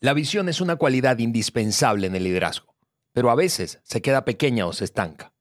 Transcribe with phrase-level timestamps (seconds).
[0.00, 2.76] La visión es una cualidad indispensable en el liderazgo,
[3.12, 5.32] pero a veces se queda pequeña o se estanca.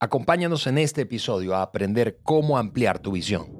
[0.00, 3.59] Acompáñanos en este episodio a aprender cómo ampliar tu visión.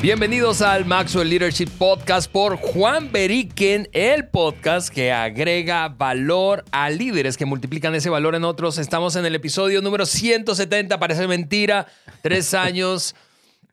[0.00, 7.36] Bienvenidos al Maxwell Leadership Podcast por Juan Beriken, el podcast que agrega valor a líderes
[7.36, 8.78] que multiplican ese valor en otros.
[8.78, 11.88] Estamos en el episodio número 170, parece mentira,
[12.22, 13.16] tres años,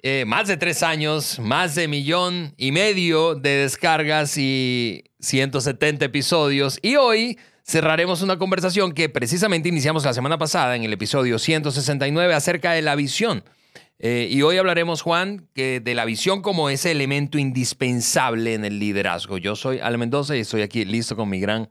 [0.02, 6.80] eh, más de tres años, más de millón y medio de descargas y 170 episodios.
[6.82, 12.34] Y hoy cerraremos una conversación que precisamente iniciamos la semana pasada en el episodio 169
[12.34, 13.44] acerca de la visión
[13.98, 18.80] eh, y hoy hablaremos, Juan, que de la visión como ese elemento indispensable en el
[18.80, 19.38] liderazgo.
[19.38, 21.70] Yo soy Ale Mendoza y estoy aquí listo con mi gran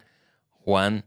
[0.50, 1.04] Juan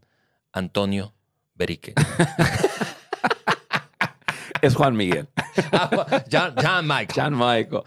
[0.52, 1.16] Antonio
[1.56, 1.96] Berique.
[4.62, 5.28] es Juan Miguel.
[5.72, 7.08] Ah, John, Michael.
[7.16, 7.82] John Michael.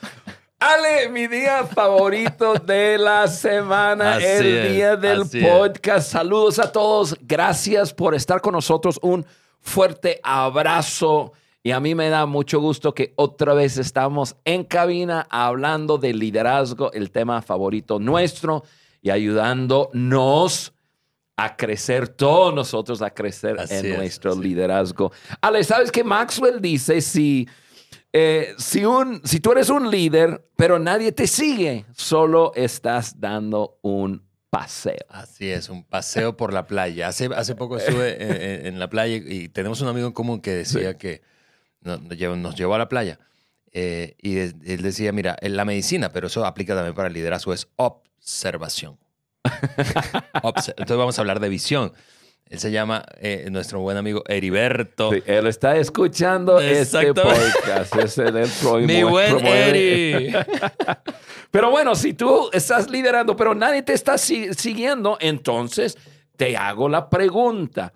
[0.58, 6.10] Ale, mi día favorito de la semana, el día del podcast.
[6.10, 7.16] Saludos a todos.
[7.22, 8.98] Gracias por estar con nosotros.
[9.02, 9.24] Un
[9.60, 11.32] fuerte abrazo.
[11.62, 16.14] Y a mí me da mucho gusto que otra vez estamos en cabina hablando de
[16.14, 18.64] liderazgo, el tema favorito nuestro,
[19.02, 20.72] y ayudándonos
[21.36, 25.12] a crecer, todos nosotros a crecer en nuestro liderazgo.
[25.40, 27.02] Ale, ¿sabes qué Maxwell dice?
[27.02, 27.46] Si,
[28.12, 33.78] eh, si, un, si tú eres un líder, pero nadie te sigue, solo estás dando
[33.82, 34.98] un paseo.
[35.08, 37.08] Así es, un paseo por la playa.
[37.08, 40.96] Hace, hace poco estuve en, la playa y tenemos un amigo en común que decía
[40.96, 41.22] que
[41.82, 43.18] nos llevó a la playa.
[43.72, 47.52] Eh, y él decía, mira, en la medicina, pero eso aplica también para el liderazgo,
[47.52, 48.98] es observación.
[50.42, 51.92] Entonces vamos a hablar de visión.
[52.50, 55.12] Él se llama eh, nuestro buen amigo Heriberto.
[55.12, 57.94] él está escuchando este podcast.
[57.94, 58.34] Es el
[58.86, 60.32] Mi buen Eri.
[61.52, 65.96] pero bueno, si tú estás liderando, pero nadie te está siguiendo, entonces
[66.36, 67.92] te hago la pregunta.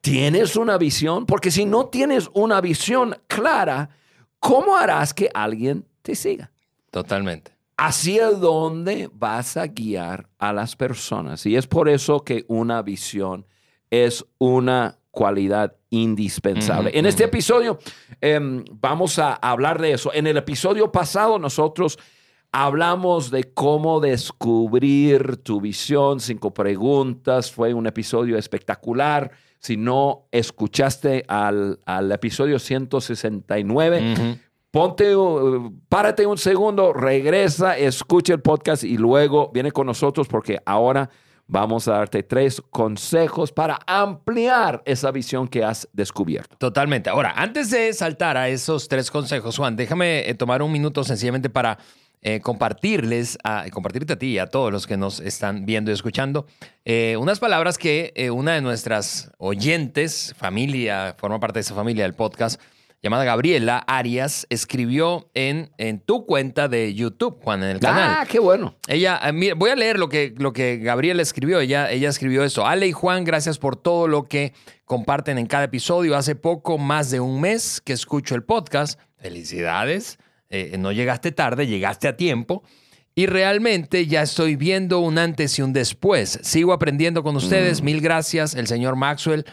[0.00, 1.26] ¿Tienes una visión?
[1.26, 3.90] Porque si no tienes una visión clara,
[4.38, 6.50] ¿cómo harás que alguien te siga?
[6.90, 7.52] Totalmente.
[7.76, 11.44] ¿Hacia dónde vas a guiar a las personas?
[11.46, 13.46] Y es por eso que una visión
[13.90, 16.90] es una cualidad indispensable.
[16.94, 17.78] en este episodio
[18.20, 20.12] em, vamos a hablar de eso.
[20.14, 21.98] En el episodio pasado nosotros
[22.52, 27.50] hablamos de cómo descubrir tu visión, cinco preguntas.
[27.50, 29.32] Fue un episodio espectacular.
[29.60, 31.78] Si no escuchaste al,
[32.10, 34.38] episodio 169,
[34.70, 35.14] ponte,
[35.88, 41.10] párate un segundo, regresa, escucha el podcast y luego viene con nosotros porque ahora
[41.46, 46.56] vamos a darte tres consejos para ampliar esa visión que has descubierto.
[46.56, 47.10] Totalmente.
[47.10, 51.50] Ahora, antes de saltar a esos tres consejos, Juan, déjame eh, tomar un minuto sencillamente
[51.50, 51.78] para
[52.22, 55.94] eh, compartirles, a, compartirte a ti y a todos los que nos están viendo y
[55.94, 56.46] escuchando,
[56.84, 62.04] eh, unas palabras que eh, una de nuestras oyentes, familia, forma parte de esa familia
[62.04, 62.60] del podcast,
[63.02, 68.18] llamada Gabriela Arias, escribió en, en tu cuenta de YouTube, Juan, en el canal.
[68.18, 68.74] Ah, qué bueno.
[68.86, 69.18] Ella,
[69.56, 71.60] voy a leer lo que, lo que Gabriela escribió.
[71.60, 72.66] Ella, ella escribió eso.
[72.66, 74.52] Ale y Juan, gracias por todo lo que
[74.84, 76.16] comparten en cada episodio.
[76.16, 79.00] Hace poco, más de un mes que escucho el podcast.
[79.16, 80.18] Felicidades.
[80.50, 82.62] Eh, no llegaste tarde, llegaste a tiempo.
[83.14, 86.38] Y realmente ya estoy viendo un antes y un después.
[86.42, 87.82] Sigo aprendiendo con ustedes.
[87.82, 87.84] Mm.
[87.84, 88.54] Mil gracias.
[88.54, 89.44] El señor Maxwell,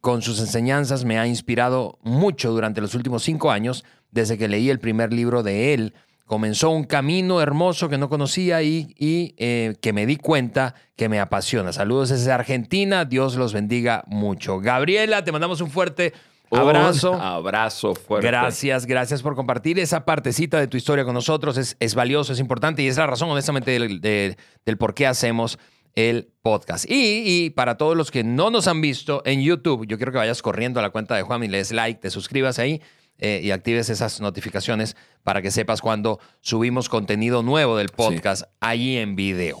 [0.00, 4.70] con sus enseñanzas, me ha inspirado mucho durante los últimos cinco años, desde que leí
[4.70, 5.94] el primer libro de él.
[6.24, 11.20] Comenzó un camino hermoso que no conocía y, eh, que me di cuenta que me
[11.20, 11.72] apasiona.
[11.72, 13.04] Saludos desde Argentina.
[13.04, 14.58] Dios los bendiga mucho.
[14.58, 16.14] Gabriela, te mandamos un fuerte
[16.52, 17.14] Abrazo.
[17.14, 18.26] abrazo fuerte.
[18.26, 21.76] Gracias, gracias por compartir esa partecita de tu historia con nosotros.
[21.78, 24.36] Es, valioso, es importante y es la razón, honestamente, del,
[24.78, 25.58] por qué hacemos
[25.94, 26.86] el podcast.
[26.88, 30.42] Y, para todos los que no nos han visto en YouTube, yo quiero que vayas
[30.42, 32.82] corriendo a la cuenta de Juan y le des like, te suscribas ahí
[33.18, 38.96] eh, y actives esas notificaciones para que sepas cuando subimos contenido nuevo del podcast ahí
[38.96, 39.60] en video.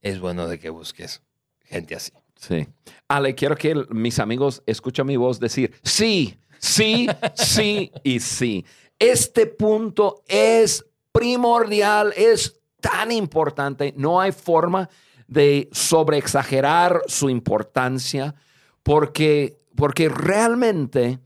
[0.00, 1.20] es bueno de que busques
[1.62, 2.12] gente así.
[2.37, 2.67] Sí.
[3.06, 8.64] Ale, quiero que mis amigos escuchen mi voz decir sí, sí, sí y sí.
[8.99, 13.93] Este punto es primordial, es tan importante.
[13.94, 14.88] No hay forma
[15.30, 18.34] de sobreexagerar su importancia
[18.82, 21.20] porque, porque realmente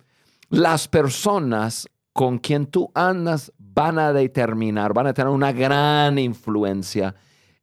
[0.50, 7.14] las personas con quien tú andas van a determinar, van a tener una gran influencia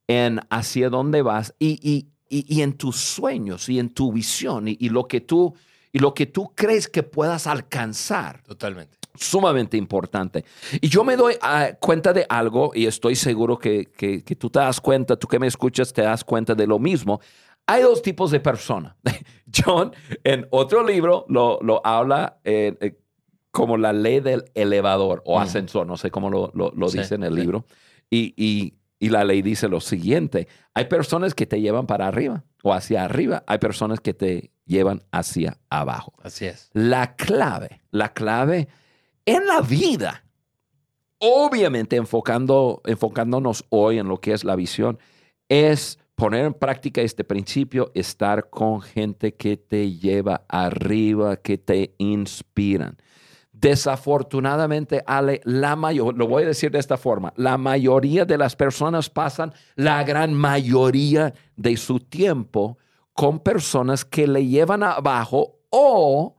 [0.07, 4.67] en hacia dónde vas y, y- y- y en tus sueños y en tu visión
[4.67, 5.53] y, lo que tú,
[5.93, 8.97] y lo que tú crees que puedas alcanzar Totalmente.
[9.15, 10.45] Sumamente importante.
[10.81, 14.49] Y yo me doy ah, cuenta de algo y estoy seguro que, que- que tú
[14.49, 17.19] te das cuenta, tú que me escuchas te das cuenta de lo mismo.
[17.67, 18.95] Hay dos tipos de personas.
[19.55, 19.91] John
[20.23, 22.97] en otro libro lo, lo habla eh, eh,
[23.51, 27.15] como la ley del elevador o ascensor, no sé cómo lo, lo- lo Sí, dice
[27.15, 27.41] en el sí.
[27.41, 27.65] libro.
[28.09, 32.43] Y, y- y la ley dice lo siguiente, hay personas que te llevan para arriba
[32.61, 36.13] o hacia arriba, hay personas que te llevan hacia abajo.
[36.21, 36.69] Así es.
[36.73, 38.67] La clave, la clave
[39.25, 40.23] en la vida,
[41.19, 44.99] obviamente enfocando, enfocándonos hoy en lo que es la visión,
[45.49, 51.95] es poner en práctica este principio, estar con gente que te lleva arriba, que te
[51.97, 52.97] inspiran.
[53.51, 58.55] Desafortunadamente, Ale, la mayor, lo voy a decir de esta forma, la mayoría de las
[58.55, 62.77] personas pasan la gran mayoría de su tiempo
[63.13, 66.37] con personas que le llevan abajo o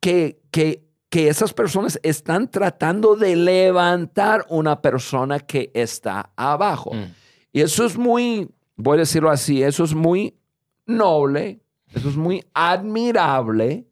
[0.00, 6.92] que, que, que esas personas están tratando de levantar una persona que está abajo.
[6.92, 7.04] Mm.
[7.52, 10.34] Y eso es muy, voy a decirlo así, eso es muy
[10.86, 11.60] noble,
[11.94, 13.86] eso es muy admirable.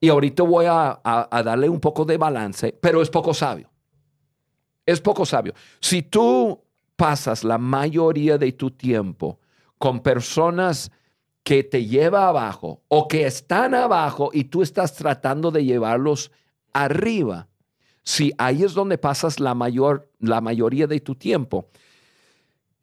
[0.00, 3.68] Y ahorita voy a, a- a darle un poco de balance, pero es poco sabio.
[4.86, 5.54] Es poco sabio.
[5.80, 6.62] Si tú
[6.94, 9.40] pasas la mayoría de tu tiempo
[9.76, 10.92] con personas
[11.42, 16.30] que te lleva abajo o que están abajo y tú estás tratando de llevarlos
[16.72, 17.48] arriba,
[18.02, 21.68] si ahí es donde pasas la, mayor, la mayoría de tu tiempo,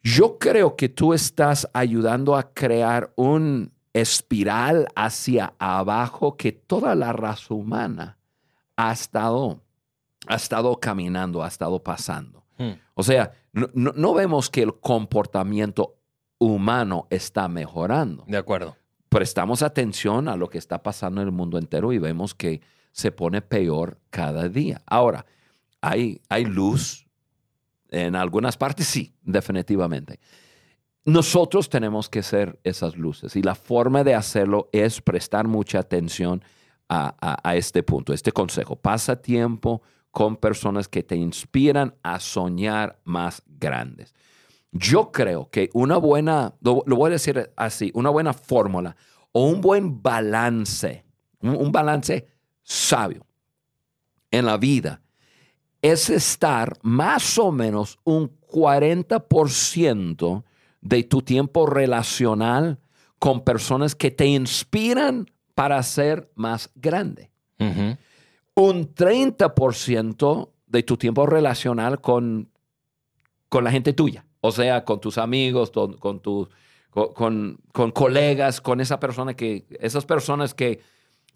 [0.03, 7.11] yo creo que tú estás ayudando a crear un espiral hacia abajo que toda la
[7.13, 8.17] raza humana
[8.75, 9.59] ha estado,
[10.27, 12.43] ha estado caminando, ha estado pasando.
[12.57, 12.71] Mm.
[12.93, 15.95] O sea, no, no- no vemos que el comportamiento
[16.37, 18.23] humano está mejorando.
[18.27, 18.75] De acuerdo.
[19.09, 23.11] Prestamos atención a lo que está pasando en el mundo entero y vemos que se
[23.11, 24.81] pone peor cada día.
[24.85, 25.25] Ahora,
[25.81, 27.07] hay, hay luz
[27.89, 30.19] en algunas partes, sí, definitivamente.
[31.05, 36.43] Nosotros tenemos que ser esas luces y la forma de hacerlo es prestar mucha atención
[36.89, 38.75] a, a- este punto, este consejo.
[38.75, 44.13] Pasa tiempo con personas que te inspiran a soñar más grandes.
[44.71, 48.95] Yo creo que una buena, lo, voy a decir así, una buena fórmula
[49.31, 51.05] o un buen balance,
[51.41, 52.27] un balance
[52.69, 53.25] sabio
[54.29, 54.99] en la vida
[55.81, 60.43] es estar más o menos un 40%
[60.81, 62.77] de tu tiempo relacional
[63.19, 67.31] con personas que te inspiran para ser más grande.
[68.53, 72.49] Un 30% de tu tiempo relacional con,
[73.49, 76.49] con la gente tuya, o sea, con tus amigos, con, con, tus-
[76.89, 80.81] con, con- con colegas, con esa persona que, esas personas que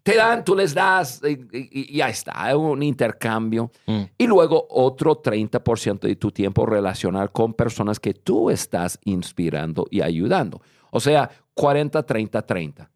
[0.02, 3.70] te dan, tú les das y, y- y ya está, hay un intercambio.
[3.86, 4.02] Mm.
[4.18, 10.00] Y luego otro 30% de tu tiempo relacional con personas que tú estás inspirando y
[10.00, 10.60] ayudando.
[10.90, 12.90] O sea, 40, 30, 30.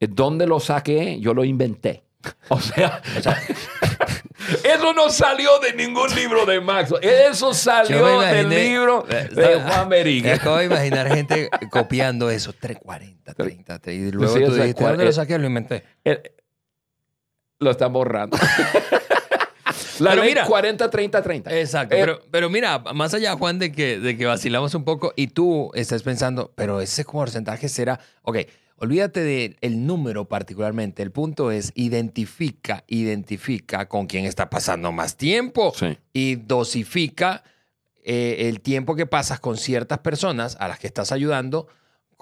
[0.00, 1.18] Eh, ¿Dónde lo saqué?
[1.20, 2.04] Yo lo inventé.
[2.48, 3.02] O sea,
[4.64, 6.92] Eso no salió de ningún libro de Max.
[7.00, 10.32] Eso salió me del imaginé- libro eh, de Juan Me Berique.
[10.32, 12.52] acabo de imaginar gente copiando eso.
[12.52, 13.92] 340, 30, 30.
[13.92, 15.38] Y luego Sí, tú o sea, dijiste, ¿dónde lo eh, saqué?
[15.38, 15.84] Lo inventé.
[16.04, 16.22] Eh,
[17.62, 18.36] Lo están borrando.
[19.98, 20.46] La Pero ley mira.
[20.46, 21.58] 40, 30, 30.
[21.60, 21.94] Exacto.
[21.94, 25.28] Eh, pero, pero mira, más allá, Juan, de que, de que vacilamos un poco y
[25.28, 28.00] tú estás pensando, pero ese porcentaje será.
[28.22, 28.38] Ok,
[28.76, 31.02] olvídate del número particularmente.
[31.02, 35.96] El punto es identifica, identifica con quién está pasando más tiempo Sí.
[36.12, 37.44] y dosifica
[38.02, 41.68] eh, el tiempo que pasas con ciertas personas a las que estás ayudando,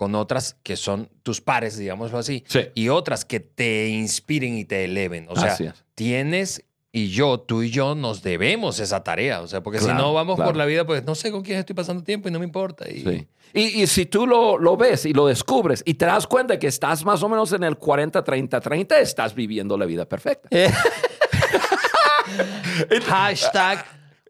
[0.00, 2.60] con otras que son tus pares, digámoslo así, Sí.
[2.74, 5.26] y otras que te inspiren y te eleven.
[5.28, 5.58] O sea,
[5.94, 9.42] tienes y yo, tú y yo nos debemos esa tarea.
[9.42, 10.52] O sea, porque si no vamos claro.
[10.52, 12.88] por la vida, pues no sé con quién estoy pasando tiempo y no me importa.
[12.88, 13.28] Y, Sí.
[13.52, 16.68] Y, y si tú lo, lo ves y lo descubres y te das cuenta que
[16.68, 20.48] estás más o menos en el 40, 30, 30, estás viviendo la vida perfecta.
[23.06, 23.84] Hashtag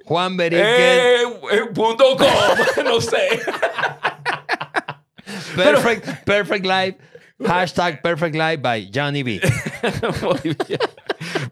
[0.05, 0.37] Juan.
[0.41, 1.23] Eh, eh,
[1.73, 2.27] punto com,
[2.85, 3.41] no sé.
[5.55, 6.99] Perfect, perfect Life.
[7.47, 9.41] Hashtag Perfect Life by Johnny B.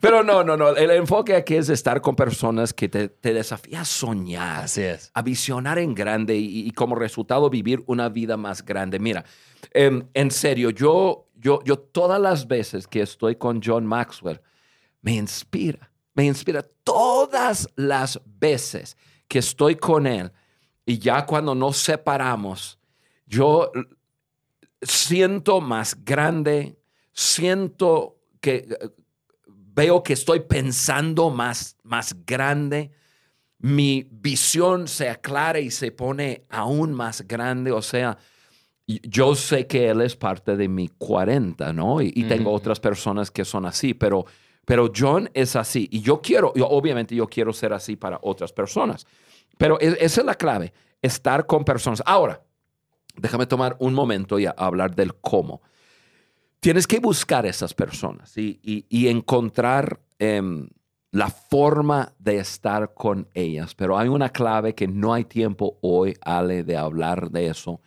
[0.01, 0.77] Pero no, no, no.
[0.77, 4.65] El enfoque aquí es estar con personas que te, te desafían a soñar.
[4.65, 5.11] Así es.
[5.15, 8.99] a visionar en grande y, y como resultado vivir una vida más grande.
[8.99, 9.25] Mira,
[9.73, 14.41] em, en serio, yo, yo, yo todas las veces que estoy con John Maxwell,
[15.01, 20.33] me inspira, me inspira todas las veces que estoy con él
[20.85, 22.79] y ya cuando nos separamos,
[23.29, 23.71] yo
[24.83, 26.79] siento más grande,
[27.13, 28.89] siento que eh,
[29.47, 32.91] veo que estoy pensando más, más grande
[33.59, 37.73] mi visión se aclara y se pone aún más grande.
[37.73, 38.17] O sea,
[38.87, 42.01] yo sé que él es parte de mi 40, ¿no?
[42.01, 44.25] Y, y tengo otras personas que son así, pero,
[44.65, 45.89] pero John es así.
[45.91, 49.07] Y yo quiero, yo, obviamente yo quiero ser así para otras personas.
[49.57, 52.03] Pero e- esa es la clave, estar con personas.
[52.07, 52.41] Ahora,
[53.21, 55.63] déjame tomar un momento y a- hablar del cómo.
[56.61, 60.69] Tienes que buscar esas personas y, y- y encontrar em,
[61.13, 63.75] la forma de estar con ellas.
[63.75, 67.81] Pero hay una clave que no hay tiempo hoy, Ale, de hablar de eso.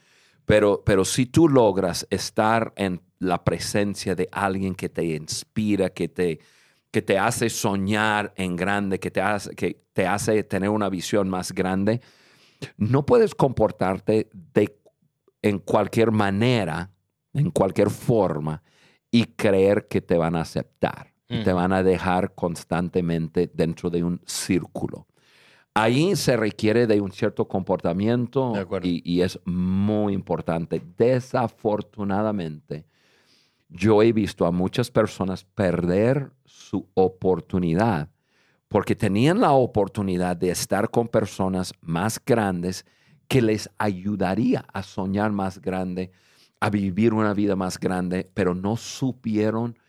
[0.45, 6.07] Pero, pero si tú logras estar en la presencia de alguien que te inspira, que
[6.07, 6.39] te,
[6.89, 11.29] que te hace soñar en grande, que te hace, que te hace tener una visión
[11.29, 12.01] más grande,
[12.77, 14.77] no puedes comportarte de,
[15.41, 16.91] en cualquier manera,
[17.33, 18.63] en cualquier forma,
[19.09, 24.03] y creer que te van a aceptar, y te van a dejar constantemente dentro de
[24.03, 25.07] un círculo.
[25.73, 30.81] Ahí se requiere de un cierto comportamiento y es muy importante.
[30.97, 32.85] Desafortunadamente,
[33.69, 38.09] yo he visto a muchas personas perder su oportunidad
[38.67, 42.85] porque tenían la oportunidad de estar con personas más grandes
[43.31, 46.11] que les ayudaría a soñar más grande,
[46.59, 49.79] a vivir una vida más grande, pero no supieron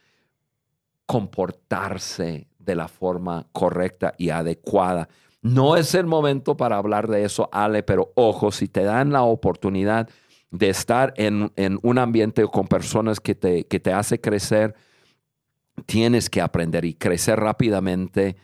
[1.07, 5.09] comportarse de la forma correcta y adecuada.
[5.41, 9.23] No es el momento para hablar de eso, Ale, pero ojo, si te dan la
[9.23, 10.09] oportunidad
[10.53, 14.77] de estar en, en un ambiente con personas que te, que te hace crecer,
[15.85, 18.37] tienes que aprender y crecer rápidamente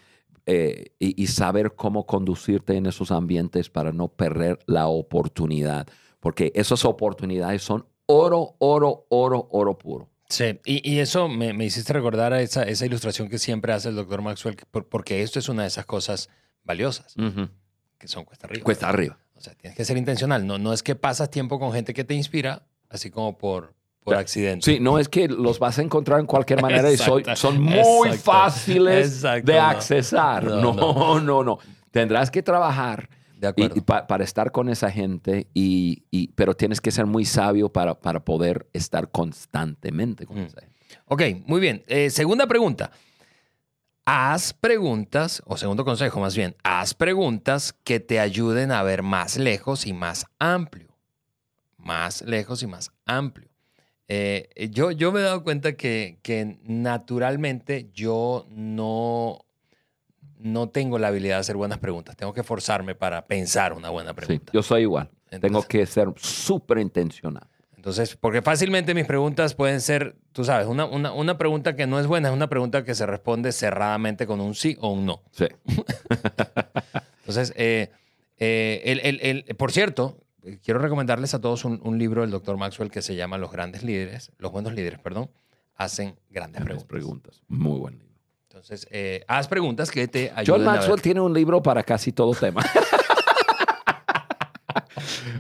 [0.51, 5.87] eh, y, y saber cómo conducirte en esos ambientes para no perder la oportunidad,
[6.21, 10.09] porque esas oportunidades son oro, oro, oro, oro puro.
[10.31, 13.89] Sí, y, y eso me, me hiciste recordar a esa, esa ilustración que siempre hace
[13.91, 16.29] el doctor Maxwell, que por- porque esto es una de esas cosas
[16.65, 17.15] valiosas,
[17.99, 18.65] que son cuesta arriba.
[18.65, 19.19] Cuesta arriba.
[19.35, 20.47] O sea, tienes que ser intencional.
[20.47, 23.75] No, no es que pasas tiempo con gente que te inspira, así como por,
[24.09, 24.65] por accidente.
[24.65, 28.09] Sí, no es que los vas a encontrar en cualquier manera y soy- son muy
[28.11, 30.45] exacto, fáciles exacto, de accesar.
[30.45, 31.59] No, No, no, no,
[31.91, 33.75] Tendrás que trabajar De y- acuerdo.
[33.77, 37.71] y pa- para estar con esa gente, y, y- pero tienes que ser muy sabio
[37.73, 40.45] para, para poder estar constantemente con Mm.
[40.47, 40.77] esa gente.
[41.07, 41.83] Ok, muy bien.
[41.87, 42.91] Eh, segunda pregunta.
[44.11, 49.37] Haz preguntas, o segundo consejo más bien, haz preguntas que te ayuden a ver más
[49.37, 50.89] lejos y más amplio.
[51.77, 53.48] Más lejos y más amplio.
[54.09, 59.41] Eh, yo, yo me he dado cuenta que, que naturalmente yo no,
[60.39, 62.17] no tengo la habilidad de hacer buenas preguntas.
[62.17, 64.53] Tengo que forzarme para pensar una buena Sí, pregunta.
[64.53, 65.11] yo soy igual.
[65.41, 67.47] Tengo que ser súper intencional.
[67.77, 72.01] Entonces, porque fácilmente mis preguntas pueden ser, tú sabes, una, una, una pregunta que no
[72.01, 75.23] es buena es una pregunta que se responde cerradamente con un sí o un no.
[75.33, 75.47] Sí.
[77.21, 77.91] Entonces, eh,
[78.39, 80.28] eh, el, el- el- por cierto, eh,
[80.63, 83.83] quiero recomendarles a todos un, un libro del doctor Maxwell que se llama Los grandes
[83.83, 85.31] líderes, los buenos líderes, perdón,
[85.75, 86.89] hacen grandes preguntas.
[86.89, 87.43] preguntas.
[87.49, 88.09] Muy buen libro.
[88.49, 90.81] Entonces, eh, haz preguntas que te ayuden John a ver.
[90.81, 92.63] Maxwell tiene un libro para casi todo tema.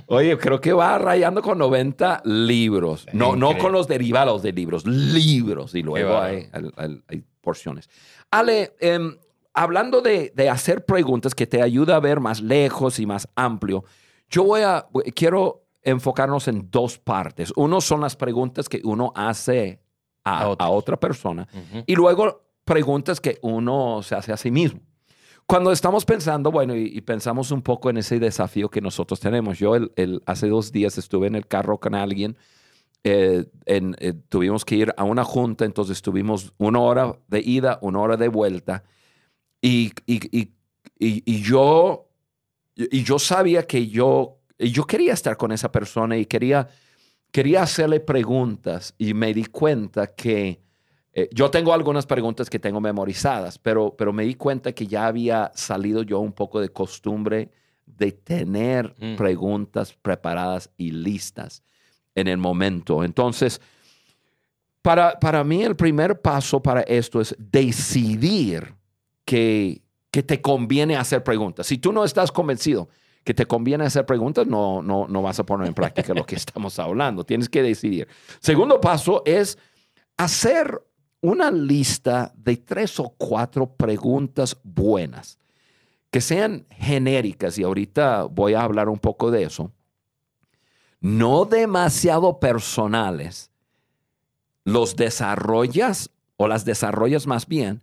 [0.06, 3.06] Oye, creo que va rayando con 90 libros.
[3.12, 3.58] No, no Increíble.
[3.62, 5.74] con los derivados de libros, libros.
[5.74, 6.34] Y luego bárbaro.
[6.34, 7.88] hay, hay- hay- hay porciones.
[8.30, 9.16] Ale, em,
[9.52, 13.84] hablando de, de hacer preguntas que te ayuda a ver más lejos y más amplio,
[14.28, 17.52] yo voy a, quiero enfocarnos en dos partes.
[17.56, 19.80] Uno son las preguntas que uno hace
[20.24, 21.84] a, A a otra persona Ujú.
[21.86, 24.80] y luego preguntas que uno se hace a sí mismo.
[25.46, 29.58] Cuando estamos pensando, bueno, y, y pensamos un poco en ese desafío que nosotros tenemos.
[29.58, 32.36] Yo el, el- hace dos días estuve en el carro con alguien,
[33.04, 37.78] eh, en- eh, tuvimos que ir a una junta, entonces estuvimos una hora de ida,
[37.80, 38.84] una hora de vuelta,
[39.62, 40.52] y, y- y-
[40.98, 41.22] y-
[42.78, 46.68] y yo, y yo sabía que yo, yo quería estar con esa persona y quería,
[47.32, 50.60] quería hacerle preguntas y me di cuenta que
[51.12, 55.06] eh, yo tengo algunas preguntas que tengo memorizadas, pero, pero me di cuenta que ya
[55.06, 57.50] había salido yo un poco de costumbre
[57.86, 59.16] de tener Mm.
[59.16, 61.62] preguntas preparadas y listas
[62.14, 63.02] en el momento.
[63.02, 63.60] Entonces,
[64.82, 68.74] para, para mí el primer paso para esto es decidir
[69.24, 71.66] que, que te conviene hacer preguntas.
[71.66, 72.88] Si tú no estás convencido
[73.24, 76.34] que te conviene hacer preguntas, no, no, no vas a poner en práctica lo que
[76.36, 77.24] estamos hablando.
[77.24, 78.08] Tienes que decidir.
[78.40, 79.58] Segundo paso es
[80.16, 80.82] hacer
[81.20, 85.38] una lista de tres o cuatro preguntas buenas
[86.10, 89.72] que sean genéricas y ahorita voy a hablar un poco de eso.
[91.00, 93.50] No demasiado personales.
[94.64, 97.82] Los desarrollas o las desarrollas más bien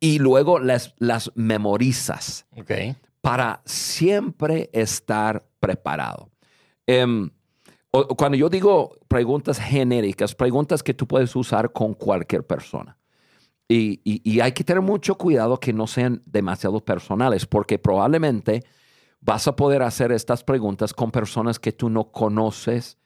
[0.00, 2.46] y luego las, las memorizas
[3.20, 6.30] para siempre estar preparado.
[6.86, 7.30] Em,
[8.16, 12.96] cuando yo digo preguntas genéricas, preguntas que tú puedes usar con cualquier persona.
[13.68, 18.64] Y, y- y hay que tener mucho cuidado que no sean demasiado personales, porque probablemente
[19.20, 22.96] vas a poder hacer estas preguntas con personas que tú no conoces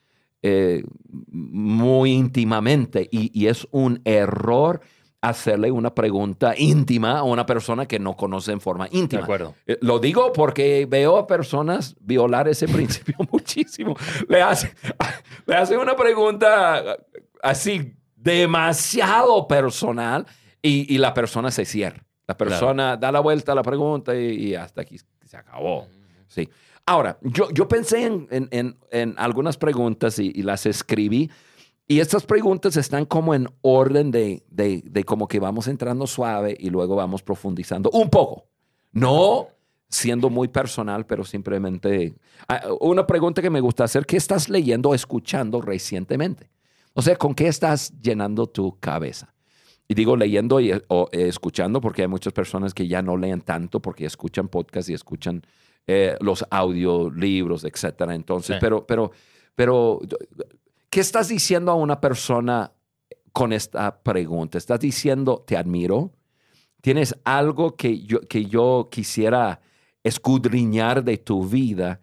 [0.41, 0.83] eh,
[1.31, 3.07] muy íntimamente.
[3.11, 4.81] Y, y es un error
[5.29, 9.23] hacerle una pregunta íntima a una persona que no conoce en forma De íntima.
[9.23, 9.55] acuerdo.
[9.65, 12.67] Eh, Lo digo porque veo a personas violar ese
[13.07, 13.95] principio muchísimo.
[14.27, 14.71] Le hacen
[15.45, 16.97] le hace una pregunta
[17.41, 20.25] así demasiado personal
[20.61, 22.03] y, y la persona se cierra.
[22.27, 25.87] La persona da la vuelta a la pregunta y, y hasta aquí se acabó.
[26.27, 26.49] Sí.
[26.85, 31.29] Ahora, yo, yo pensé en, en- en- en algunas preguntas y, y las escribí.
[31.87, 36.55] Y estas preguntas están como en orden de, de, de como que vamos entrando suave
[36.57, 38.45] y luego vamos profundizando un poco.
[38.91, 39.47] No
[39.89, 42.15] siendo muy personal, pero simplemente...
[42.47, 46.49] Ah, Una pregunta que me gusta hacer, ¿qué estás leyendo o escuchando recientemente?
[46.93, 49.33] O sea, ¿con qué estás llenando tu cabeza?
[49.87, 53.41] Y digo leyendo y, o eh, escuchando porque hay muchas personas que ya no leen
[53.41, 55.43] tanto porque escuchan podcasts y escuchan
[55.85, 58.15] eh, los audiolibros, etcétera.
[58.15, 58.59] Entonces, Sí.
[58.61, 59.11] pero, pero,
[59.53, 59.99] pero,
[60.93, 62.71] ¿qué estás diciendo a una persona
[63.31, 64.59] con esta pregunta?
[64.59, 66.11] ¿Estás diciendo, te admiro?
[66.81, 69.59] ¿Tienes algo que yo, que yo quisiera
[70.03, 71.99] escudriñar de tu vida?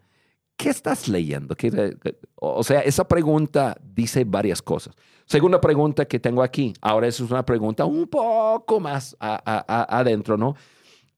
[0.57, 1.55] ¿Qué estás leyendo?
[1.55, 1.95] ¿Qué-
[2.35, 4.93] o sea, esa pregunta dice varias cosas.
[5.25, 10.57] Segunda pregunta que tengo aquí, ahora es una pregunta un poco más adentro, ¿no?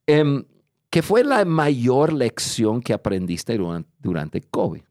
[0.06, 0.46] Em,
[0.92, 4.84] ¿Qué fue la mayor lección que aprendiste durante, durante COVID?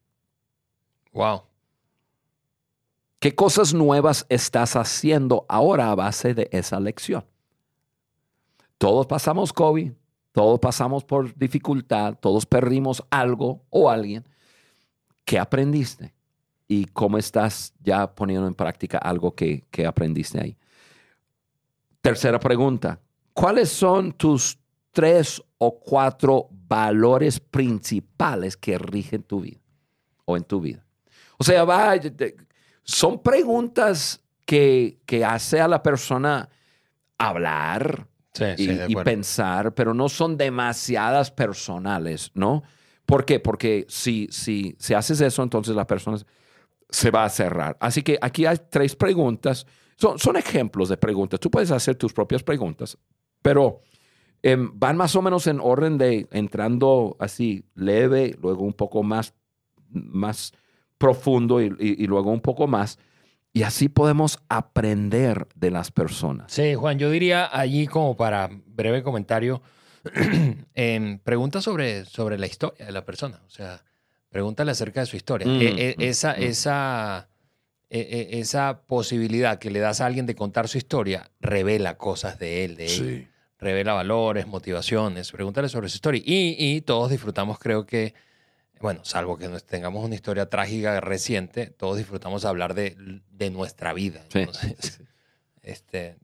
[1.13, 1.43] Wow.
[3.23, 7.25] ¿Qué cosas nuevas estás haciendo ahora a base de esa lección?
[8.79, 9.93] Todos pasamos COVID,
[10.33, 14.25] todos pasamos por dificultad, todos perdimos algo o alguien.
[15.25, 16.13] ¿Qué aprendiste?
[16.67, 20.59] ¿Y cómo estás ya poniendo en práctica algo que, que aprendiste ahí?
[22.01, 22.99] Tercera pregunta.
[23.33, 24.59] ¿Cuáles son tus
[24.91, 29.61] tres o cuatro valores principales que rigen tu vida
[30.25, 30.85] o en tu vida?
[31.39, 31.95] O sea, va,
[32.85, 36.49] son preguntas que, que hace a la persona
[37.19, 42.63] hablar Sí, y, sí, pensar, pero no son demasiadas personales, ¿no?
[43.05, 43.41] ¿Por qué?
[43.41, 46.17] Porque si, si, si haces eso, entonces la persona
[46.89, 47.77] se va a cerrar.
[47.79, 49.67] Así que aquí hay tres preguntas.
[49.97, 51.41] Son, son ejemplos de preguntas.
[51.41, 52.97] Tú puedes hacer tus propias preguntas,
[53.43, 53.83] pero
[54.43, 59.35] em, van más o menos en orden de entrando así leve, luego un poco más,
[59.91, 60.55] más
[61.03, 62.99] profundo y, y- y luego un poco más.
[63.53, 66.53] Y así podemos aprender de las personas.
[66.53, 69.61] Sí, Juan, yo diría allí como para breve comentario,
[70.75, 73.41] em, pregunta sobre, sobre la historia de la persona.
[73.47, 73.83] O sea,
[74.31, 75.47] pregúntale acerca de su historia.
[75.47, 76.43] Mm, E- e- mm, esa, mm.
[76.43, 77.29] esa,
[77.91, 78.01] e-
[78.33, 82.65] e- esa posibilidad que le das a alguien de contar su historia revela cosas de
[82.65, 83.29] él, de ella.
[83.59, 86.23] revela valores, motivaciones, pregúntale sobre su historia.
[86.25, 88.15] Y, y todos disfrutamos, creo que,
[88.83, 93.95] bueno, salvo que nos tengamos una historia trágica reciente, todos disfrutamos hablar de, de nuestra
[93.95, 94.23] vida.
[94.29, 95.01] Sí, Entonces,
[95.63, 96.19] este,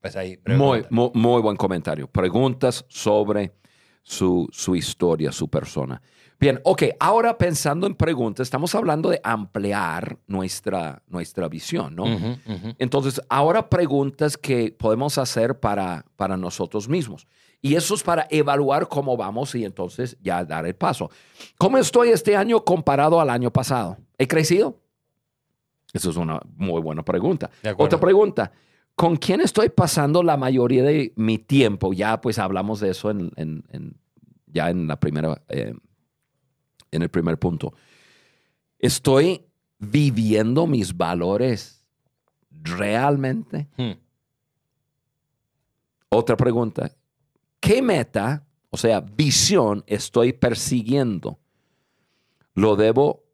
[0.00, 0.30] pues ahí.
[0.46, 0.88] Muy, pregunta.
[0.90, 2.08] muy, muy buen comentario.
[2.08, 3.52] Preguntas sobre
[4.02, 6.00] su, su historia, su persona.
[6.40, 12.04] Bien, ok, ahora pensando en preguntas, estamos hablando de ampliar nuestra, nuestra visión, ¿no?
[12.78, 17.26] Entonces, ahora preguntas que podemos hacer para, para nosotros mismos.
[17.60, 21.10] Y eso es para evaluar cómo vamos y entonces ya dar el paso.
[21.58, 23.98] ¿Cómo estoy este año comparado al año pasado?
[24.16, 24.78] ¿He crecido?
[25.92, 27.50] Eso es una muy buena pregunta.
[27.86, 28.52] Otra pregunta.
[28.94, 31.92] ¿Con quién estoy pasando la mayoría de mi tiempo?
[31.92, 33.96] Ya pues hablamos de eso en, en- en-
[34.46, 35.74] ya en la primera, eh,
[36.90, 37.74] en el primer punto.
[38.78, 39.44] ¿Estoy
[39.78, 41.84] viviendo mis valores
[42.50, 43.66] realmente?
[43.76, 43.92] Hmm.
[46.10, 46.90] Otra pregunta.
[47.60, 51.38] ¿Qué meta, o sea, visión estoy persiguiendo?
[52.54, 53.24] ¿Lo debo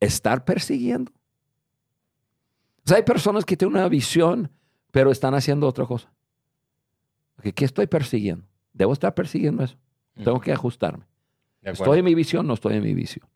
[0.00, 1.12] estar persiguiendo?
[2.84, 4.50] O sea, hay personas que tienen una visión,
[4.90, 6.10] pero están haciendo otra cosa.
[7.54, 8.46] ¿Qué estoy persiguiendo?
[8.72, 9.76] ¿Debo estar persiguiendo eso?
[10.14, 11.04] Tengo que ajustarme.
[11.62, 12.46] ¿Estoy en mi visión?
[12.46, 13.26] No estoy en mi visión.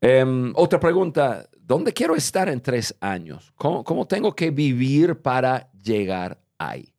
[0.00, 1.48] Em, otra pregunta.
[1.58, 3.52] ¿Dónde quiero estar en tres años?
[3.56, 6.92] ¿Cómo, cómo tengo que vivir para llegar ahí?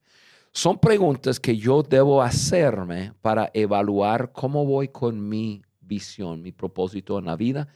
[0.59, 7.17] Son preguntas que yo debo hacerme para evaluar cómo voy con mi visión, mi propósito
[7.17, 7.69] en la vida,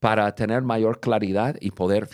[0.00, 2.10] para tener mayor claridad y poder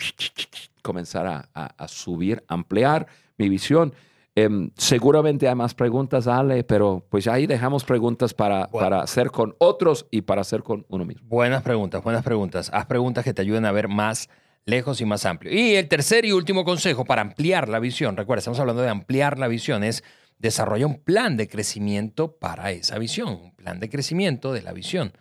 [0.81, 3.05] comenzar a, a- a subir, ampliar
[3.37, 3.93] mi visión.
[4.33, 8.85] Em, seguramente hay más preguntas, Ale, pero pues ahí dejamos preguntas para, Bueno.
[8.85, 11.27] para hacer con otros y para hacer con uno mismo.
[11.27, 12.69] Buenas preguntas, buenas preguntas.
[12.73, 14.29] Haz preguntas que te ayuden a ver más
[14.67, 15.51] lejos y más amplio.
[15.51, 19.39] Y el tercer y último consejo para ampliar la visión, recuerda, estamos hablando de ampliar
[19.39, 20.03] la visión, es
[20.37, 25.13] desarrolla un plan de crecimiento para esa visión, un plan de crecimiento de la visión.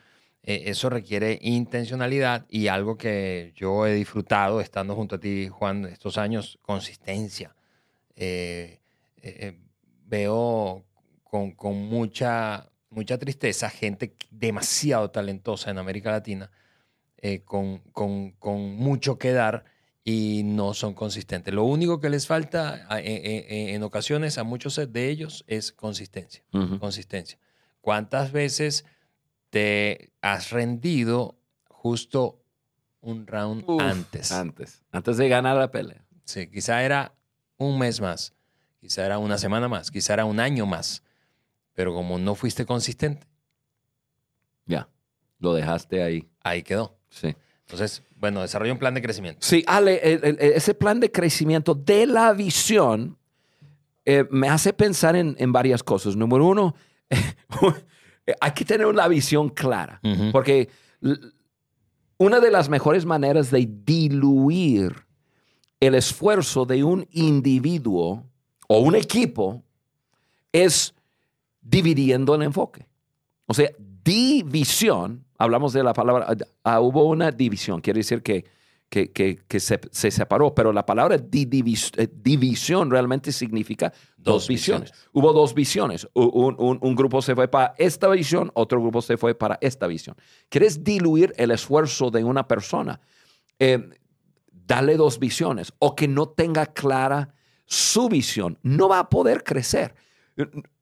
[0.42, 5.86] Eh, eso requiere intencionalidad y algo que yo he disfrutado estando junto a ti, Juan,
[5.86, 7.54] estos años, consistencia.
[8.16, 8.80] Eh,
[9.22, 9.58] eh, eh,
[10.06, 10.84] veo
[11.22, 16.50] con, con mucha, mucha tristeza gente demasiado talentosa en América Latina,
[17.18, 19.64] eh, con, con- con mucho que dar
[20.04, 21.52] y no son consistentes.
[21.52, 25.72] Lo único que les falta a- eh, eh, en ocasiones a muchos de ellos es
[25.72, 26.44] consistencia.
[26.78, 27.38] Consistencia.
[27.80, 28.84] ¿Cuántas veces
[29.50, 32.42] te has rendido justo
[33.00, 34.32] un round Uf, antes?
[34.32, 34.82] Antes.
[34.92, 36.04] Antes de ganar la pelea.
[36.24, 37.14] Sí, quizá era
[37.56, 38.34] un mes más,
[38.80, 41.02] quizá era una semana más, quizá era un año más,
[41.72, 43.26] pero como no fuiste consistente,
[44.66, 44.88] Ya.
[45.38, 46.28] Lo dejaste ahí.
[46.42, 46.95] ahí quedó.
[47.20, 47.34] Sí.
[47.62, 49.40] Entonces, bueno, desarrolla un plan de crecimiento.
[49.42, 53.16] Sí, Ale, el- el- ese plan de crecimiento de la visión
[54.04, 56.14] eh, me hace pensar en, en varias cosas.
[56.14, 56.76] Número uno,
[58.40, 60.00] hay que tener una visión clara,
[60.30, 60.68] porque
[62.18, 64.94] una de las mejores maneras de diluir
[65.80, 68.24] el esfuerzo de un individuo
[68.68, 69.62] o un equipo
[70.52, 70.94] es
[71.60, 72.86] dividiendo el enfoque.
[73.46, 73.70] O sea,
[74.04, 78.44] división, hablamos de la palabra, ah, hubo una división, quiere decir que,
[78.88, 83.92] que, que- que se, se separó, pero la palabra di- divis- eh, división realmente significa
[84.16, 84.90] dos, Dos visiones.
[84.92, 85.10] visiones.
[85.12, 86.08] Hubo dos visiones.
[86.14, 90.14] Un- un grupo se fue para esta visión, otro grupo se fue para esta visión.
[90.48, 93.00] ¿Quieres diluir el esfuerzo de una persona?
[93.58, 93.90] Eh,
[94.52, 98.58] dale dos visiones o que no tenga clara su visión.
[98.62, 99.94] No va a poder crecer.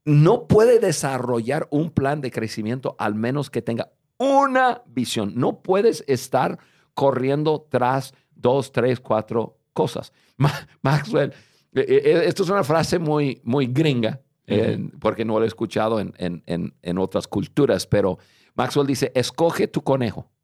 [0.05, 3.91] No puede desarrollar un plan de crecimiento al menos que tenga
[4.25, 5.33] una visión.
[5.37, 6.59] No puedes estar
[6.95, 10.13] corriendo tras dos, tres, cuatro cosas.
[10.37, 11.33] Ma- Maxwell,
[11.75, 16.01] eh, eh, esto es una frase muy, muy gringa, eh, porque no lo he escuchado
[16.01, 18.19] en, en- en- en otras culturas, pero
[18.55, 20.31] Maxwell dice, escoge tu conejo.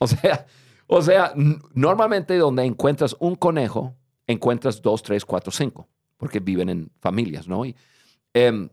[0.00, 0.44] O sea,
[0.88, 1.32] o sea,
[1.72, 3.94] normalmente donde encuentras un conejo,
[4.26, 7.64] encuentras dos, tres, cuatro, cinco, porque viven en familias, ¿no?
[7.64, 7.74] Y,
[8.34, 8.68] em,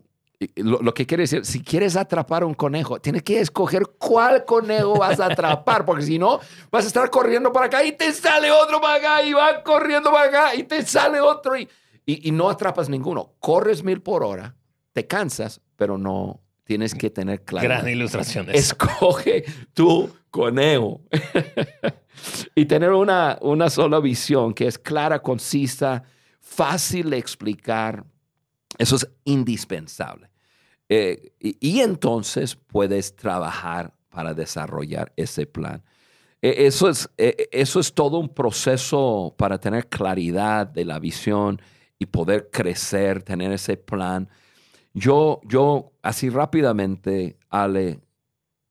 [0.56, 4.96] lo, lo que quiere decir, si quieres atrapar un conejo, tienes que escoger cuál conejo
[4.98, 8.50] vas a atrapar, porque si no, vas a estar corriendo para acá y te sale
[8.50, 11.68] otro para acá y va corriendo para acá y te sale otro y,
[12.06, 13.34] y, y no atrapas ninguno.
[13.40, 14.54] Corres mil por hora,
[14.92, 17.80] te cansas, pero no tienes que tener claridad.
[17.80, 18.48] Gran ilustración.
[18.50, 21.02] Escoge tu conejo.
[22.54, 26.02] y tener una, una sola visión que es clara, concisa,
[26.40, 28.04] fácil de explicar.
[28.78, 30.30] Eso es indispensable.
[30.94, 35.82] Eh, y, y entonces puedes trabajar para desarrollar ese plan.
[36.42, 41.62] Eh, Eso es, eh, eso es todo un proceso para tener claridad de la visión
[41.98, 44.28] y poder crecer, tener ese plan.
[44.92, 48.00] Yo, yo así rápidamente, Ale,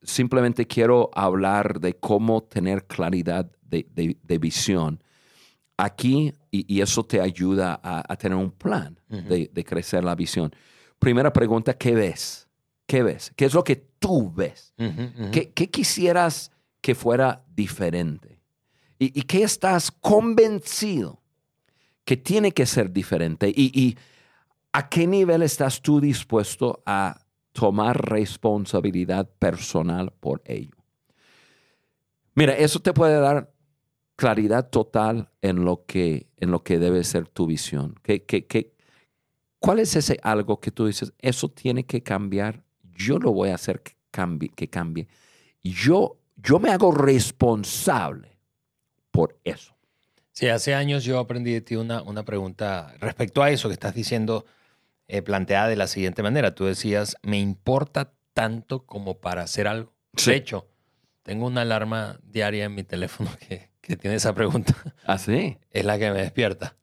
[0.02, 5.02] simplemente quiero hablar de cómo tener claridad de, visión
[5.76, 10.54] aquí y, eso te ayuda a, tener un plan de, crecer la visión.
[11.02, 12.46] Primera pregunta, ¿qué ves?
[12.86, 13.32] ¿Qué ves?
[13.34, 14.72] ¿Qué es lo que tú ves?
[15.32, 18.40] ¿Qué, quisieras que fuera diferente?
[19.00, 21.20] ¿Y, ¿Y, qué estás convencido
[22.04, 23.48] que tiene que ser diferente?
[23.48, 23.98] ¿Y, ¿Y
[24.70, 30.76] a qué nivel estás tú dispuesto a tomar responsabilidad personal por ello?
[32.36, 33.52] Mira, eso te puede dar
[34.14, 37.96] claridad total en lo que, en lo que debe ser tu visión.
[38.04, 38.71] ¿Qué, qué, qué,
[39.62, 42.64] cuál es ese algo que tú dices, eso tiene que cambiar?
[42.94, 44.50] Yo lo voy a hacer que cambie.
[44.50, 45.06] Que cambie.
[45.62, 48.36] Yo, yo me hago responsable
[49.12, 49.74] por eso.
[50.32, 53.94] Sí, hace años yo aprendí de ti una, una pregunta respecto a eso que estás
[53.94, 54.46] diciendo,
[55.06, 56.54] eh, planteada de la siguiente manera.
[56.54, 59.92] Tú decías, me importa tanto como para hacer algo.
[60.26, 60.66] De hecho,
[61.22, 64.74] tengo una alarma diaria en mi teléfono que, que tiene esa pregunta.
[65.06, 65.56] ¿Ah, sí?
[65.70, 66.74] Es la que me despierta.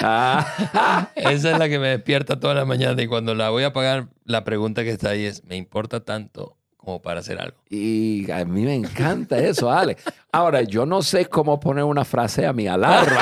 [0.00, 1.08] Ah.
[1.14, 4.08] Esa es la que me despierta toda la mañana y cuando la voy a apagar,
[4.24, 7.56] la pregunta que está ahí es, ¿me importa tanto como para hacer algo?
[7.70, 9.96] Y a mí me encanta eso, Ale.
[10.32, 13.20] Ahora, yo no sé cómo poner una frase a mi alarma.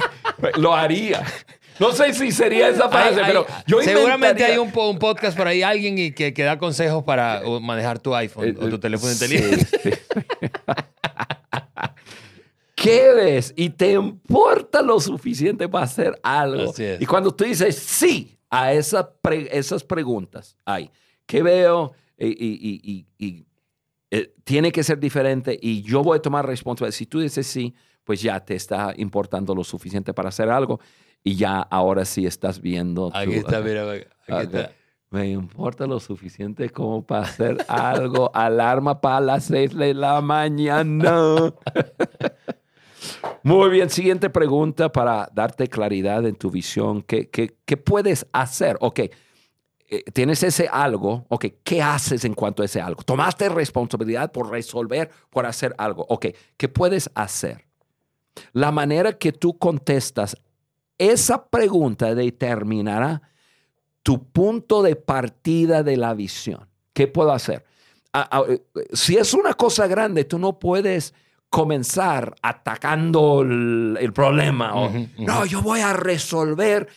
[0.56, 1.22] Lo haría.
[1.78, 6.14] No sé si sería esa frase, pero yo Seguramente hay un, podcast por ahí, alguien
[6.14, 9.66] que, que da consejos para manejar tu iPhone o tu teléfono inteligente.
[9.82, 9.90] Sí,
[12.84, 13.54] ¿Qué ves?
[13.56, 16.72] Y te importa lo suficiente para hacer algo.
[17.00, 19.06] Y cuando tú dices sí a esas,
[19.50, 20.90] esas preguntas, ay,
[21.24, 21.92] ¿qué veo?
[22.18, 23.06] Y,
[24.10, 26.94] eh, tiene que ser diferente y yo voy a tomar responsabilidad.
[26.94, 30.78] Si tú dices sí, pues ya te está importando lo suficiente para hacer algo
[31.22, 33.10] y ya ahora sí estás viendo.
[33.14, 34.72] Aquí está, mira, aquí está.
[35.10, 38.30] Me importa lo suficiente como para hacer algo.
[38.34, 41.54] Alarma para las seis de la mañana.
[43.42, 47.02] Muy bien, siguiente pregunta para darte claridad en tu visión.
[47.02, 48.76] ¿Qué, qué, puedes hacer?
[48.80, 49.12] Ok, eh,
[50.12, 53.02] tienes ese algo, ok, ¿qué haces en cuanto a ese algo?
[53.02, 56.06] Tomaste responsabilidad por resolver, por hacer algo.
[56.08, 57.66] Ok, ¿qué puedes hacer?
[58.52, 60.36] La manera que tú contestas
[60.98, 63.22] esa pregunta determinará
[64.02, 66.68] tu punto de partida de la visión.
[66.92, 67.64] ¿Qué puedo hacer?
[68.48, 68.62] Eh,
[68.92, 71.14] si es una cosa grande, tú no puedes
[71.54, 74.74] comenzar atacando el, problema.
[75.18, 76.88] No, yo voy a resolver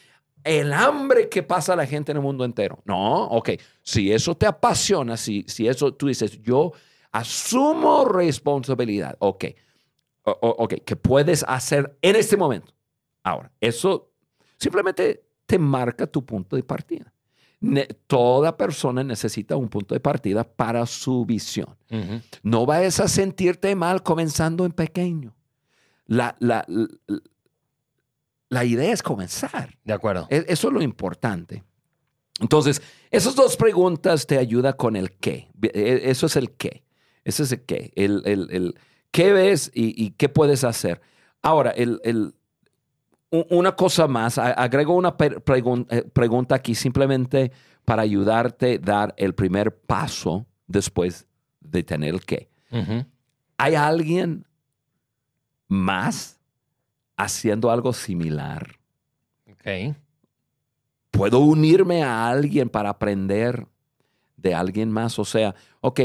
[0.44, 2.80] el hambre que pasa a la gente en el mundo entero.
[2.84, 3.52] No, ok.
[3.84, 6.72] Si eso te apasiona, si, si eso tú dices, yo
[7.12, 9.46] asumo responsabilidad, ok.
[10.24, 12.74] ok, ¿qué puedes hacer en este momento?
[13.22, 14.10] Ahora, eso
[14.58, 17.14] simplemente te marca tu punto de partida
[18.06, 21.76] toda persona necesita un punto de partida para su visión.
[22.44, 25.36] No vayas a sentirte mal comenzando en pequeño.
[26.06, 26.66] La, la,
[28.50, 29.78] la, idea es comenzar.
[29.84, 30.28] De acuerdo.
[30.30, 31.64] E, eso es lo importante.
[32.40, 35.50] Entonces, esas dos preguntas te ayudan con el qué.
[35.62, 36.84] E, eso es el qué.
[37.26, 37.92] Ese es el qué.
[37.96, 38.76] El, el, el
[39.12, 41.02] qué ves y, qué puedes hacer.
[41.42, 42.36] Ahora, el,
[43.30, 47.52] una cosa más, agrego una eh, pregunta aquí simplemente
[47.84, 51.28] para ayudarte a dar el primer paso después
[51.60, 52.50] de tener el qué.
[53.58, 54.46] ¿Hay alguien
[55.68, 56.40] más
[57.16, 58.78] haciendo algo similar?
[59.52, 59.96] Ok.
[61.12, 63.68] ¿Puedo unirme a alguien para aprender
[64.38, 65.20] de alguien más?
[65.20, 66.00] O sea, ok,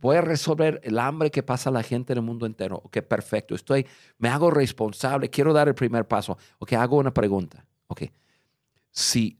[0.00, 2.80] voy a resolver el hambre que pasa a la gente en el mundo entero.
[2.82, 3.54] Ok, perfecto.
[3.54, 3.86] Estoy,
[4.18, 6.36] me hago responsable, quiero dar el primer paso.
[6.58, 7.64] Ok, hago una pregunta.
[7.86, 8.04] Ok,
[8.90, 9.38] si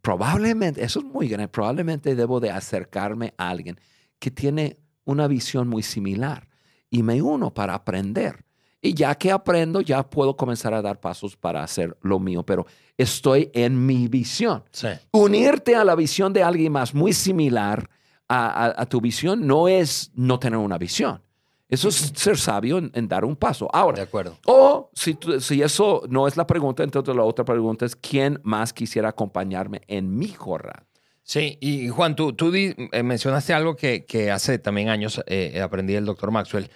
[0.00, 3.78] probablemente, eso es muy grande, probablemente debo de acercarme a alguien
[4.18, 6.48] que tiene una visión muy similar
[6.90, 8.44] y me uno para aprender.
[8.80, 12.66] Y ya que aprendo, ya puedo comenzar a dar pasos para hacer lo mío, pero
[12.96, 14.64] estoy en mi visión.
[15.12, 17.88] Unirte a la visión de alguien más muy similar
[18.28, 21.22] a, tu visión no es no tener una visión.
[21.68, 23.68] Eso es ser sabio en, dar un paso.
[23.72, 24.38] Ahora, de acuerdo.
[24.46, 28.72] O si, si eso no es la pregunta, entonces la otra pregunta es, ¿quién más
[28.72, 30.86] quisiera acompañarme en mi jornada?
[31.24, 35.92] Sí, y Juan, tú, tú eh, mencionaste algo que, que, hace también años eh, aprendí
[35.92, 36.70] del doctor Maxwell,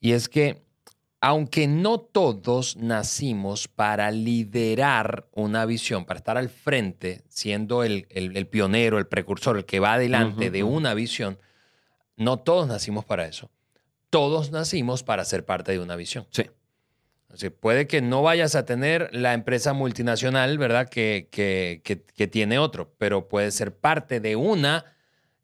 [0.00, 0.64] y es que
[1.26, 8.04] aunque no todos nacimos para liderar una visión, para estar al frente, siendo el,
[8.50, 11.38] pionero, el precursor, el que va adelante de una visión,
[12.18, 13.50] no todos nacimos para eso.
[14.10, 16.26] Todos nacimos para ser parte de una visión.
[16.28, 16.50] Sí.
[17.32, 20.90] O sea, puede que no vayas a tener la empresa multinacional, ¿verdad?
[20.90, 24.93] Que, que, que, que tiene otro, pero puede ser parte de una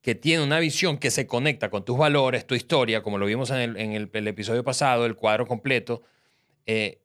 [0.03, 3.51] que tiene una visión que se conecta con tus valores, tu historia, como lo vimos
[3.51, 6.03] en el, en el, el episodio pasado, el cuadro completo,
[6.67, 7.01] eh,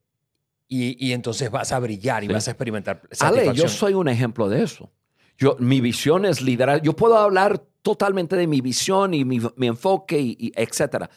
[0.67, 2.34] y, y, entonces vas a brillar y Sí.
[2.34, 4.91] vas a experimentar Ale, yo soy un ejemplo de eso.
[5.38, 6.81] Yo, mi visión es liderar.
[6.81, 11.10] Yo puedo hablar totalmente de mi visión y mi, mi enfoque, y, y etcétera.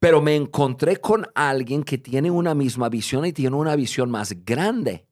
[0.00, 4.32] Pero me encontré con alguien que tiene una misma visión y tiene una visión más
[4.44, 5.06] grande.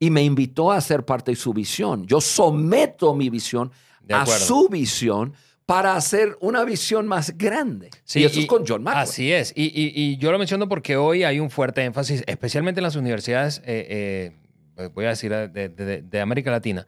[0.00, 2.06] Y me invitó a ser parte de su visión.
[2.06, 3.70] Yo someto mi visión
[4.14, 5.34] a su visión
[5.66, 7.90] para hacer una visión más grande.
[8.04, 9.02] Sí, y eso es con John Maxwell.
[9.02, 9.52] Así es.
[9.54, 12.96] Y, y- y yo lo menciono porque hoy hay un fuerte énfasis, especialmente en las
[12.96, 14.32] universidades, eh,
[14.78, 16.86] eh, voy a decir, de, de- de América Latina,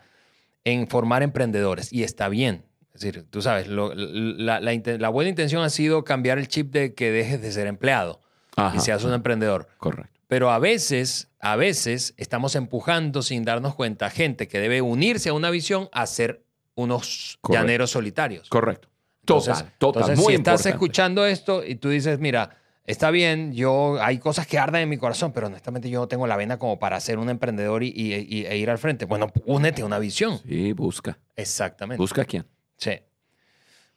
[0.64, 1.92] en formar emprendedores.
[1.92, 2.64] Y está bien.
[2.94, 6.48] Es decir, tú sabes, lo- la, la inten- la buena intención ha sido cambiar el
[6.48, 8.20] chip de que dejes de ser empleado
[8.56, 9.68] Ajá, y seas un emprendedor.
[9.78, 10.10] Correcto.
[10.26, 15.28] Pero a veces, a veces estamos empujando sin darnos cuenta a gente que debe unirse
[15.28, 16.44] a una visión a ser
[16.80, 17.62] unos Correcto.
[17.62, 18.48] llaneros solitarios.
[18.48, 18.88] Correcto.
[19.20, 20.02] Entonces, Total, total.
[20.02, 20.68] entonces, muy si estás importante.
[20.70, 24.96] escuchando esto y tú dices, mira, está bien, yo hay cosas que arden en mi
[24.96, 28.26] corazón, pero honestamente yo no tengo la vena como para ser un emprendedor y, y-
[28.28, 29.04] y- e ir al frente.
[29.04, 30.40] Bueno, únete a una visión.
[30.48, 31.16] Sí, busca.
[31.36, 32.00] Exactamente.
[32.00, 32.44] Busca quién.
[32.76, 32.92] Sí.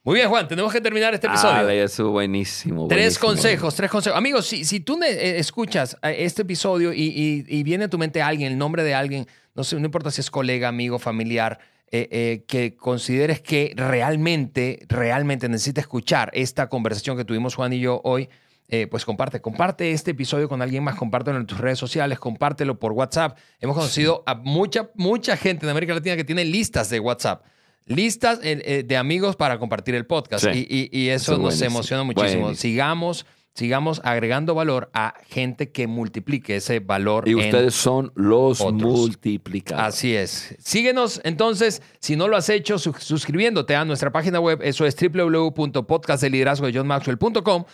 [0.05, 1.55] Muy bien, Juan, tenemos que terminar este episodio.
[1.59, 2.87] Ale, eso buenísimo.
[2.89, 3.27] Tres buenísimo.
[3.27, 4.17] consejos, tres consejos.
[4.17, 7.97] Amigos, si, si tú eh, escuchas eh, este episodio y, y- y viene a tu
[7.97, 11.57] mente alguien, el nombre de alguien, no sé, no importa si es colega, amigo, familiar,
[11.95, 17.79] eh, eh, que consideres que realmente, realmente necesita escuchar esta conversación que tuvimos Juan y
[17.79, 18.29] yo hoy,
[18.67, 22.79] eh, pues comparte, comparte este episodio con alguien más, compártelo en tus redes sociales, compártelo
[22.79, 23.37] por WhatsApp.
[23.59, 27.43] Hemos conocido a mucha, mucha gente en América Latina que tiene listas de WhatsApp.
[27.85, 30.45] Listas de amigos para compartir el podcast.
[30.45, 30.65] Sí.
[30.69, 31.67] Y, y- y eso, Eso es nos buenísimo.
[31.67, 32.41] emociona muchísimo.
[32.43, 32.55] Buenísimo.
[32.61, 33.25] Sigamos,
[33.55, 37.27] sigamos agregando valor a gente que multiplique ese valor.
[37.27, 38.81] Y en- ustedes son los otros.
[38.81, 39.95] multiplicadores.
[39.95, 40.55] Así es.
[40.59, 44.59] Síguenos entonces, si no lo has hecho, su- suscribiéndote a nuestra página web.
[44.63, 47.65] Eso es www.podcastdeliderazgo.com.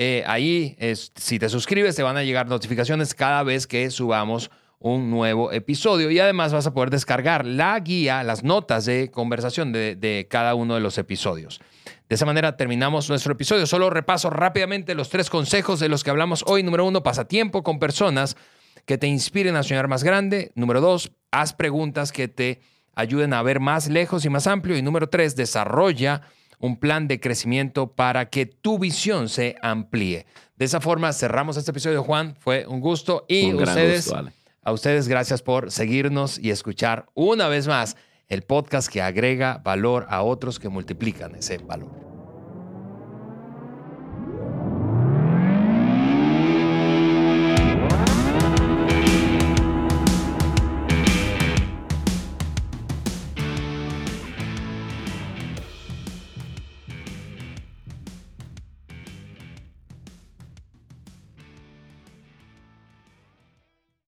[0.00, 4.48] Eh, ahí, es, si te suscribes, te van a llegar notificaciones cada vez que subamos
[4.78, 6.10] un nuevo episodio.
[6.10, 10.54] Y además vas a poder descargar la guía, las notas de conversación de, de cada
[10.54, 11.60] uno de los episodios.
[12.08, 13.66] De esa manera terminamos nuestro episodio.
[13.66, 16.62] Solo repaso rápidamente los tres consejos de los que hablamos hoy.
[16.62, 18.36] Número uno, pasatiempo con personas
[18.86, 20.50] que te inspiren a soñar más grande.
[20.54, 22.60] Número dos, haz preguntas que te
[22.94, 24.76] ayuden a ver más lejos y más amplio.
[24.76, 26.22] Y número tres, desarrolla
[26.58, 30.26] un plan de crecimiento para que tu visión se amplíe.
[30.56, 32.34] De esa forma cerramos este episodio, Juan.
[32.40, 33.26] Fue un gusto.
[33.28, 34.32] Y Un gran ustedes, gusto, Ale.
[34.68, 37.96] A ustedes, gracias por seguirnos y escuchar una vez más
[38.28, 42.07] el podcast que agrega valor a otros que multiplican ese valor.